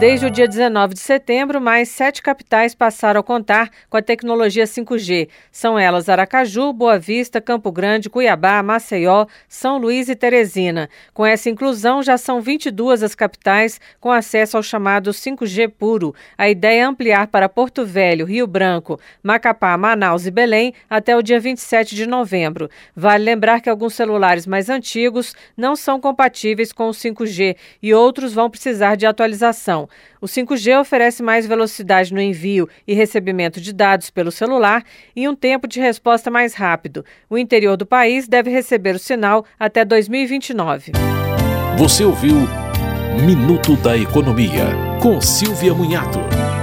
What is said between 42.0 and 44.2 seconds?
ouviu Minuto da